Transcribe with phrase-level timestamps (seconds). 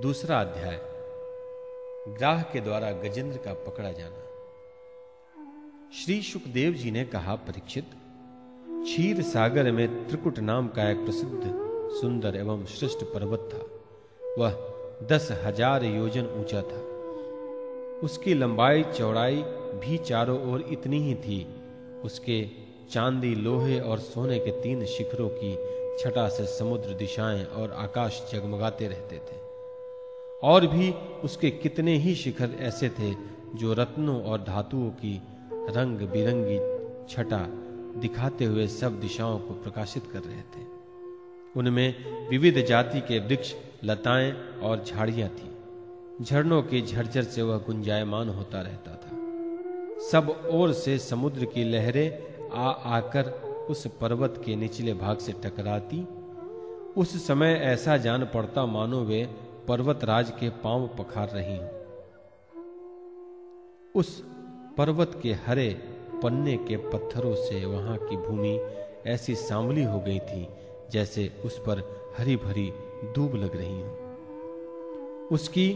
[0.00, 0.80] दूसरा अध्याय,
[2.08, 4.22] ग्राह के द्वारा गजेंद्र का पकड़ा जाना।
[5.92, 7.84] श्री सुखदेव जी ने कहा परीक्षित,
[8.68, 11.42] क्षीर सागर में त्रिकुट नाम का एक प्रसिद्ध,
[12.00, 13.66] सुंदर एवं श्रेष्ठ पर्वत था।
[14.38, 14.56] वह
[15.06, 16.80] दस हज़ार योजन ऊँचा था।
[18.02, 19.42] उसकी लंबाई, चौड़ाई
[19.74, 21.46] भी चारों ओर इतनी ही थी।
[22.04, 22.50] उसके
[22.90, 25.54] चांदी, लोहे और सोने के तीन शिखरों की
[25.98, 29.41] छटा से समुद्र दिशाएँ और आकाश जगमगाते रहते थे।
[30.42, 30.90] और भी
[31.24, 33.14] उसके कितने ही शिखर ऐसे थे
[33.54, 36.58] जो रत्नों और धातुओं की रंग बिरंगी
[37.14, 37.46] छटा
[38.00, 40.64] दिखाते हुए सब दिशाओं को प्रकाशित कर रहे थे।
[41.56, 41.94] उनमें
[42.28, 45.50] विविध जाति के वृक्ष, लताएँ और झाड़ियाँ थी।
[46.24, 49.18] झरनों के झरझर से वह गुंजायमान होता रहता था।
[50.12, 53.24] सब ओर से समुद्र की लहरें आ आकर
[53.70, 56.08] उस पर्वत के निचले भाग से टकराती।
[56.96, 59.28] उस समय ऐसा जान पड़ता मानो वे
[59.68, 61.70] पर्वतराज के पाँव पखार रही हूँ।
[63.94, 64.22] उस
[64.78, 65.68] पर्वत के हरे
[66.22, 68.60] पन्ने के पत्थरों से वहाँ की भूमि
[69.06, 70.48] ऐसी सांवली हो गई थी,
[70.90, 71.82] जैसे उस पर
[72.18, 72.72] हरी भरी
[73.14, 75.68] दूब लग रही हो। उसकी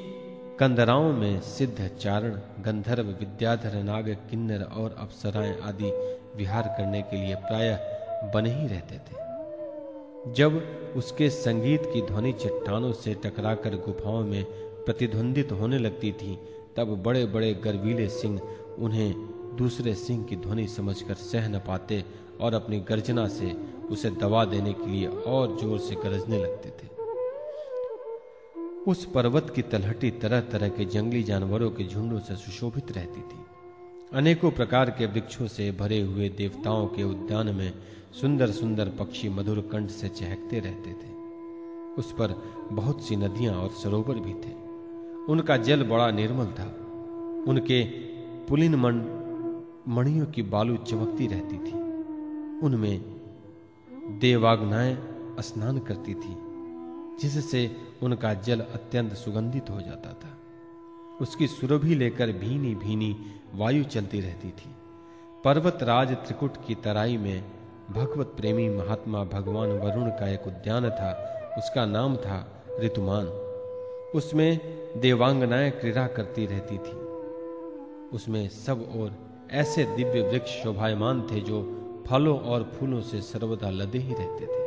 [0.61, 5.91] कंदराओं में सिद्ध चारण, गंधर्व, विद्याधर, नाग किन्नर और अप्सराएँ आदि
[6.37, 9.26] विहार करने के लिए प्रायः बने ही रहते थे।
[10.27, 14.45] जब उसके संगीत की ध्वनि चट्टानों से टकराकर गुफाओं में
[14.85, 16.39] प्रतिध्वंदित होने लगती थी,
[16.77, 18.41] तब बड़े बड़े गर्वीले सिंह
[18.79, 19.15] उन्हें
[19.57, 22.05] दूसरे सिंह की ध्वनि समझकर सह न पाते
[22.41, 23.53] और अपनी गर्जना से
[23.91, 26.95] उसे दबा देने के लिए और ज़ोर से गरजने लगते थे।
[28.91, 33.45] उस पर्वत की तलहटी तरह तरह के जंगली जानवरों के झुंडों से सुशोभित रहती थी।
[34.13, 37.73] अनेकों प्रकार के वृक्षों से भरे हुए देवताओं के उद्यान में
[38.21, 41.13] सुंदर सुंदर पक्षी मधुर कंठ से चहकते रहते थे।
[41.99, 44.55] उस पर बहुत सी नदियाँ और सरोवर भी थे।
[45.33, 46.65] उनका जल बड़ा निर्मल था।
[47.51, 47.85] उनके
[48.47, 48.95] पुलिन मन,
[49.89, 51.73] मणियों की बालू चमकती रहती थी।
[52.61, 53.01] उनमें
[54.19, 54.99] देवाग्नाएँ
[55.41, 56.37] स्नान करती थी,
[57.21, 60.39] जिससे उनका जल अत्यंत सुगंधित हो जाता था।
[61.21, 63.17] उसकी सुरभि लेकर भीनी भीनी
[63.55, 64.75] वायु चलती रहती थी।
[65.45, 67.45] पर्वत राज त्रिकुट की तराई में
[67.91, 73.27] भगवत प्रेमी महात्मा भगवान वरुण का एक उद्यान था, उसका नाम था ऋतुमान।
[74.15, 74.61] उसमें
[75.01, 76.97] देवांगनाएँ क्रीड़ा करती रहती थी।
[78.13, 79.13] उसमें सब और
[79.51, 84.67] ऐसे दिव्य वृक्ष शोभायमान थे जो फलों और फूलों से सर्वदा लदे ही रहते थे।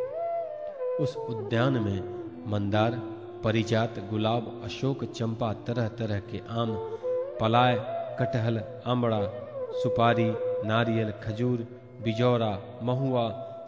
[1.03, 2.01] उस उद्यान में
[2.47, 6.73] मंदार परिजात गुलाब, अशोक चंपा तरह तरह के आम,
[7.41, 7.75] पलाय,
[8.19, 9.19] कटहल, आमड़ा,
[9.81, 10.25] सुपारी,
[10.67, 11.67] नारियल, खजूर,
[12.03, 12.49] बिजौरा,
[12.83, 13.23] महुआ,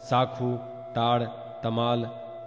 [0.09, 0.49] साखू,
[0.97, 1.23] ताड़,
[1.63, 2.03] तमाल,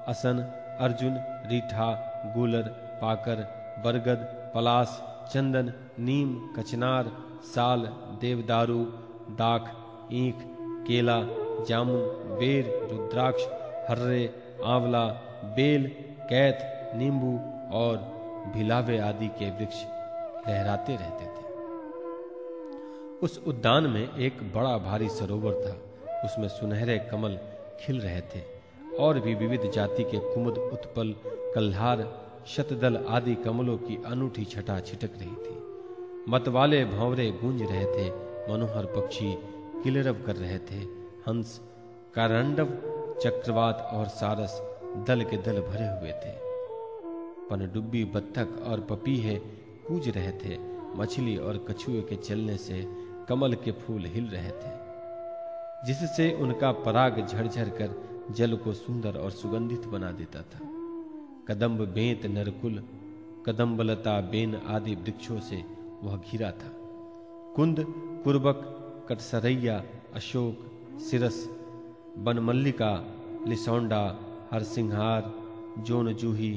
[0.08, 0.42] असन,
[0.80, 1.16] अर्जुन,
[1.50, 1.88] रीठा,
[2.36, 2.68] गुलर,
[3.02, 3.42] पाकर,
[3.84, 5.00] बरगद, पलास,
[5.32, 7.10] चंदन, नीम, कचनार,
[7.54, 7.88] साल,
[8.20, 8.78] देवदारू,
[9.40, 9.72] दाख,
[10.12, 10.46] ईख,
[10.88, 11.18] केला,
[11.68, 12.00] जामुन,
[12.38, 13.48] बेर, रुद्राक्ष,
[13.90, 14.22] हर्रे,
[14.76, 15.04] आंवला,
[15.56, 15.88] बेल
[16.30, 17.32] कैथ नींबू
[17.76, 17.96] और
[18.54, 19.82] भिलावे आदि के वृक्ष
[20.48, 21.44] लहराते रहते थे।
[23.22, 25.76] उस उद्यान में एक बड़ा भारी सरोवर था।
[26.24, 27.38] उसमें सुनहरे कमल
[27.80, 28.42] खिल रहे थे
[28.96, 35.10] और भी विविध जाति के कुमुद, उत्पल, कल्हार, शतदल आदि कमलों की अनूठी छटा छिटक
[35.18, 35.56] रही थी।
[36.28, 38.10] मतवाले भंवरे गूंज रहे थे,
[38.52, 39.34] मनोहर पक्षी
[39.82, 40.80] किलरव कर रहे थे,
[41.28, 41.60] हंस,
[42.14, 42.68] कारंडव,
[43.22, 44.60] चक्रवात और सारस
[45.08, 46.43] दल के दल भरे हुए थे।
[47.50, 49.34] पनडुब्बी बत्तख और पपीहे
[49.88, 50.58] कूज रहे थे।
[50.96, 52.86] मछली और कछुए के चलने से
[53.28, 54.72] कमल के फूल हिल रहे थे,
[55.86, 57.94] जिससे उनका पराग झरझर कर
[58.30, 60.58] जल को सुंदर और सुगंधित बना देता था।
[61.48, 62.82] कदम्ब बेंत नरकुल,
[63.46, 65.64] कदम्बलता बेन आदि वृक्षों से
[66.02, 66.70] वह घिरा था।
[67.56, 67.84] कुंद,
[68.24, 68.60] कुर्बक,
[69.08, 69.82] कटसरैया,
[70.14, 71.44] अशोक, सिरस,
[72.18, 72.92] बनमल्लिका,
[73.48, 74.02] लिसौंडा,
[74.52, 75.32] हरसिंहार,
[75.78, 76.52] जोनजूही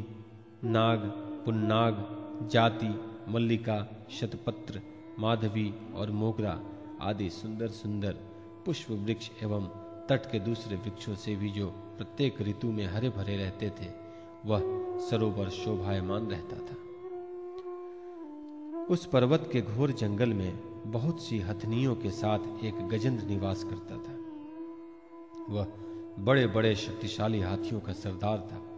[0.63, 0.99] नाग,
[1.45, 1.95] पुन्नाग,
[2.51, 4.81] जाति, मल्लिका, शतपत्र,
[5.19, 6.61] माधवी और मोगरा
[7.01, 8.11] आदि सुंदर सुंदर
[8.65, 9.65] पुष्प वृक्ष एवं
[10.09, 13.87] तट के दूसरे वृक्षों से भी जो प्रत्येक ऋतु में हरे भरे रहते थे,
[14.45, 14.61] वह
[14.99, 16.75] सरोवर शोभायमान रहता था।
[18.85, 20.59] उस पर्वत के घोर जंगल में
[20.91, 24.17] बहुत सी हथनियों के साथ एक गजेंद्र निवास करता था।
[25.49, 25.67] वह
[26.19, 28.76] बड़े बड़े शक्तिशाली हाथियों का सरदार था।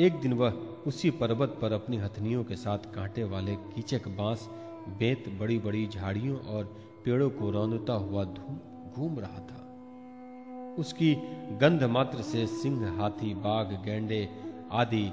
[0.00, 0.50] एक दिन वह
[0.86, 4.48] उसी पर्वत पर अपनी हथनियों के साथ कांटे वाले कीचक बाँस,
[4.88, 6.64] बेत बड़ी बड़ी झाड़ियों और
[7.04, 9.60] पेड़ों को रौंदता हुआ घूम रहा था।
[10.78, 11.14] उसकी
[11.60, 14.28] गंध मात्र से सिंह, हाथी, बाघ, गैंडे
[14.72, 15.12] आदि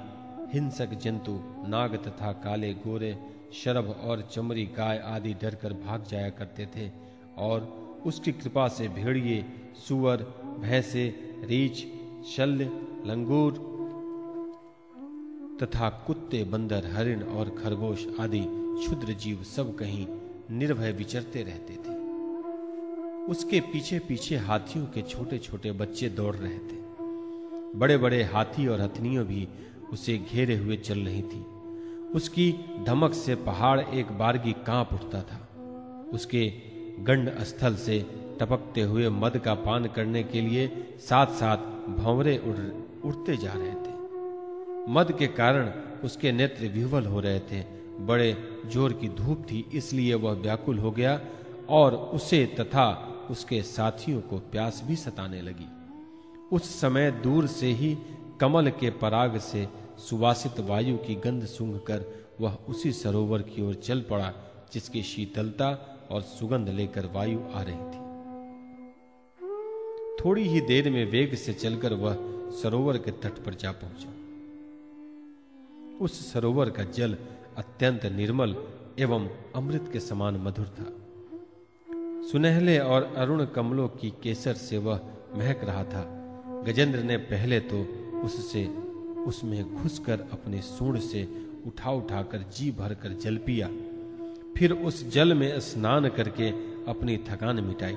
[0.54, 3.18] हिंसक जंतु, नाग तथा काले गोरे,
[3.52, 6.90] शरभ और चमरी गाय आदि डरकर भाग जाया करते थे
[7.38, 7.60] और
[8.06, 9.44] उसकी कृपा से भेड़िए,
[9.88, 10.22] सुअर,
[10.58, 11.86] भैंसे, रीछ,
[12.26, 12.64] शल्य,
[13.06, 13.71] लंगूर
[15.62, 20.06] तथा कुत्ते, बंदर, हरिण और खरगोश आदि क्षुद्र जीव सब कहीं
[20.50, 21.94] निर्भय विचरते रहते थे।
[23.26, 26.80] उसके पीछे पीछे हाथियों के छोटे छोटे बच्चे दौड़ रहे थे।
[27.78, 29.48] बड़े बड़े हाथी और हथनियों भी
[29.92, 31.44] उसे घेरे हुए चल रही थी।
[32.14, 32.54] उसकी
[32.86, 35.48] धमक से पहाड़ एक बारगी काँप उठता था।
[36.12, 36.52] उसके
[36.98, 38.06] गंड स्थल से
[38.40, 41.56] टपकते हुए मद का पान करने के लिए साथ साथ
[41.88, 42.56] भंवरे उड़,
[43.08, 43.91] उड़ते जा रहे थे।
[44.88, 45.70] मद के कारण
[46.04, 47.60] उसके नेत्र विह्वल हो रहे थे।
[48.00, 48.36] बड़े
[48.66, 51.20] ज़ोर की धूप थी, इसलिए वह व्याकुल हो गया
[51.70, 52.88] और उसे तथा
[53.30, 55.66] उसके साथियों को प्यास भी सताने लगी।
[56.52, 57.96] उस समय दूर से ही
[58.40, 59.66] कमल के पराग से
[59.98, 62.04] सुवासित वायु की गंध सूंघकर
[62.40, 64.32] वह उसी सरोवर की ओर चल पड़ा,
[64.72, 65.68] जिसकी शीतलता
[66.10, 68.00] और सुगंध लेकर वायु आ रही थी।
[70.24, 72.16] थोड़ी ही देर में वेग से चलकर वह
[72.62, 74.12] सरोवर के तट पर जा पहुँचा।
[76.02, 77.16] उस सरोवर का जल
[77.56, 78.56] अत्यंत निर्मल
[78.98, 80.86] एवं अमृत के समान मधुर था।
[82.28, 85.00] सुनहले और अरुण कमलों की केसर से वह
[85.34, 86.02] महक रहा था।
[86.66, 87.82] गजेंद्र ने पहले तो
[88.24, 88.66] उससे,
[89.26, 91.28] उसमें घुसकर अपने सूंड से
[91.66, 93.68] उठा उठाकर जी भरकर जल पिया।
[94.56, 96.50] फिर उस जल में स्नान करके
[96.84, 97.96] अपनी थकान मिटाई।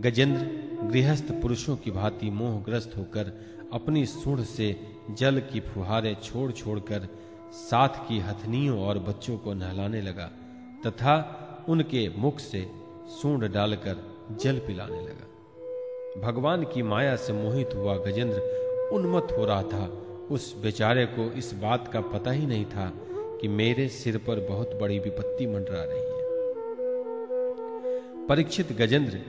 [0.00, 0.46] गजेंद्र,
[0.86, 3.32] गृहस्थ पुरुषों की भांति मोहग्रस्त होकर
[3.72, 4.80] अपनी सूंड से
[5.10, 7.08] जल की फुहारे छोड़ छोड़कर
[7.52, 10.30] साथ की हथनियों और बच्चों को नहलाने लगा,
[10.86, 12.70] तथा उनके मुख से
[13.06, 13.96] सूंड डालकर
[14.40, 15.26] जल पिलाने लगा।
[16.20, 19.86] भगवान की माया से मोहित हुआ गजेंद्र उन्मत्त हो रहा था।
[20.30, 22.92] उस बेचारे को इस बात का पता ही नहीं था
[23.40, 26.06] कि मेरे सिर पर बहुत बड़ी विपत्ति मंडरा रही है।
[28.26, 29.20] परीक्षित गजेंद्र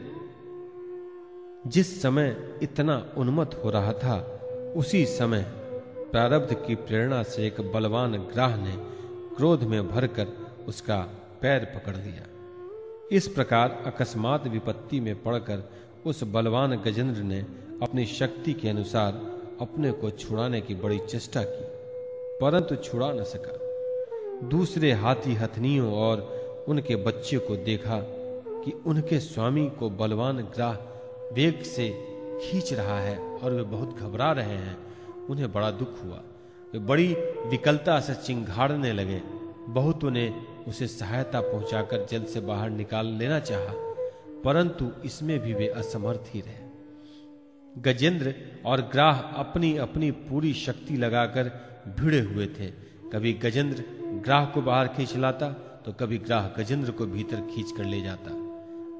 [1.67, 4.17] जिस समय इतना उन्मत्त हो रहा था,
[4.75, 5.41] उसी समय
[6.11, 8.73] प्रारब्ध की प्रेरणा से एक बलवान ग्राह ने
[9.35, 10.27] क्रोध में भरकर
[10.67, 10.97] उसका
[11.41, 12.25] पैर पकड़ लिया।
[13.11, 15.63] इस प्रकार अकस्मात विपत्ति में पड़कर
[16.05, 17.39] उस बलवान गजेंद्र ने
[17.81, 19.21] अपनी शक्ति के अनुसार
[19.61, 21.65] अपने को छुड़ाने की बड़ी चेष्टा की,
[22.41, 27.99] परंतु छुड़ा न सका। दूसरे हाथी हथनियों और उनके बच्चे को देखा
[28.63, 30.75] कि उनके स्वामी को बलवान ग्राह
[31.33, 31.89] वेग से
[32.41, 34.77] खींच रहा है और वे बहुत घबरा रहे हैं।
[35.27, 36.21] उन्हें बड़ा दुख हुआ।
[36.73, 37.07] वे बड़ी
[37.45, 39.21] विकलता से चिंगाड़ने लगे।
[39.69, 40.29] बहुतों ने
[40.67, 43.73] उसे सहायता पहुंचाकर जल से बाहर निकाल लेना चाहा,
[44.43, 46.67] परंतु इसमें भी वे असमर्थ ही रहे।
[47.75, 48.33] गजेंद्र
[48.65, 51.51] और ग्राह अपनी अपनी पूरी शक्ति लगाकर
[51.99, 52.67] भिड़े हुए थे।
[53.13, 53.83] कभी गजेंद्र
[54.25, 55.49] ग्राह को बाहर खींच लाता
[55.85, 58.31] तो कभी ग्राह गजेंद्र को भीतर खींच कर ले जाता।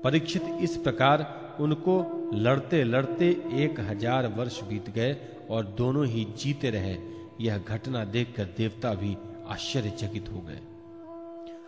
[0.04, 1.24] परीक्षित इस प्रकार
[1.60, 1.96] उनको
[2.36, 3.30] लड़ते लड़ते
[3.64, 5.16] एक हज़ार वर्ष बीत गए
[5.50, 6.96] और दोनों ही जीते रहे।
[7.42, 9.16] यह घटना देखकर देवता भी
[9.48, 10.60] आश्चर्यचकित हो गए।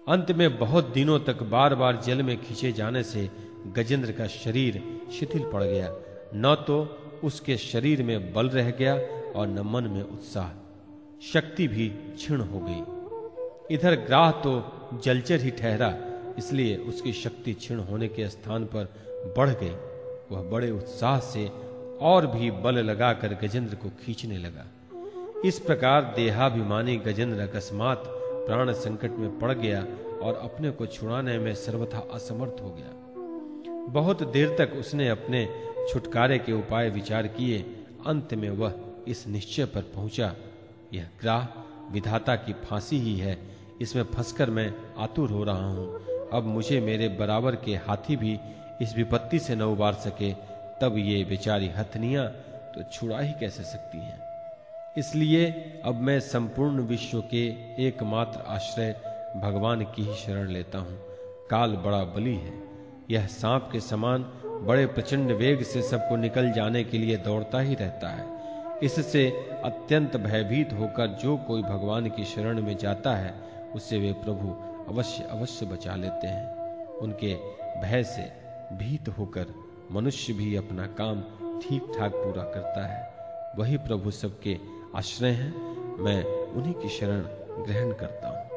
[0.08, 3.30] अंत में बहुत दिनों तक बार बार जल में खींचे जाने से
[3.76, 5.92] गजेंद्र का शरीर शिथिल पड़ गया।
[6.36, 6.80] न तो
[7.24, 8.96] उसके शरीर में बल रह गया
[9.36, 10.50] और न मन में उत्साह।
[11.24, 14.54] शक्ति भी क्षीण हो गई। इधर ग्राह तो
[15.04, 15.94] जलचर ही ठहरा,
[16.38, 18.94] इसलिए उसकी शक्ति क्षीण होने के स्थान पर
[19.38, 19.74] बढ़ गई।
[20.32, 21.48] वह बड़े उत्साह से
[22.02, 24.66] और भी बल लगाकर गजेंद्र को खींचने लगा।
[25.46, 29.82] इस प्रकार देहाभिमानी गजेंद्र अकस्मात प्राण संकट में पड़ गया
[30.22, 32.98] और अपने को छुड़ाने में सर्वथा असमर्थ हो गया।
[33.94, 35.48] बहुत देर तक उसने अपने
[35.90, 37.60] छुटकारे के उपाय विचार किए।
[38.08, 38.74] अंत में वह
[39.08, 40.34] इस निश्चय पर पहुँचा।
[40.94, 41.48] यह ग्राह
[41.94, 43.38] विधाता की फांसी ही है।
[43.82, 46.00] इसमें फंसकर मैं आतुर हो रहा हूँ।
[46.34, 48.38] अब मुझे मेरे बराबर के हाथी भी
[48.82, 50.34] इस विपत्ति से न उबार सके,
[50.82, 52.28] तब ये बेचारी हथनियाँ
[52.76, 54.22] तो छुड़ा ही कैसे सकती हैं?
[54.98, 55.46] इसलिए
[55.86, 57.46] अब मैं संपूर्ण विश्व के
[57.88, 58.92] एकमात्र आश्रय
[59.42, 60.98] भगवान की ही शरण लेता हूँ।
[61.50, 62.54] काल बड़ा बली है।
[63.12, 67.76] यह सांप के समान बड़े प्रचंड वेग से सबको निकल जाने के लिए दौड़ता ही
[67.76, 68.26] रहता है।
[68.84, 69.30] इससे
[69.64, 73.34] अत्यंत भयभीत होकर जो कोई भगवान की शरण में जाता है,
[73.76, 74.50] उसे वे प्रभु
[74.94, 76.56] अवश्य अवश्य बचा लेते हैं।
[76.98, 77.34] उनके
[77.82, 78.41] भय से
[78.78, 79.54] भीत होकर
[79.92, 81.22] मनुष्य भी अपना काम
[81.60, 83.12] ठीक ठाक पूरा करता है।
[83.58, 84.58] वही प्रभु सबके
[84.96, 85.54] आश्रय हैं।
[86.04, 87.22] मैं उन्हीं की शरण
[87.64, 88.51] ग्रहण करता हूँ।